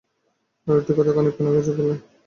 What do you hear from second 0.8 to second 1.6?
কথা, খানিকক্ষণ